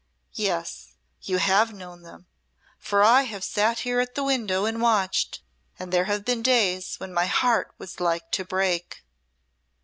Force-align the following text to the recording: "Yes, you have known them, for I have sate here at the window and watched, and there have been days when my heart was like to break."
"Yes, 0.33 0.93
you 1.21 1.37
have 1.37 1.73
known 1.75 2.01
them, 2.01 2.25
for 2.79 3.03
I 3.03 3.21
have 3.21 3.43
sate 3.43 3.81
here 3.81 3.99
at 3.99 4.15
the 4.15 4.23
window 4.23 4.65
and 4.65 4.81
watched, 4.81 5.43
and 5.77 5.93
there 5.93 6.05
have 6.05 6.25
been 6.25 6.41
days 6.41 6.95
when 6.99 7.13
my 7.13 7.27
heart 7.27 7.75
was 7.77 7.99
like 7.99 8.31
to 8.31 8.43
break." 8.43 9.03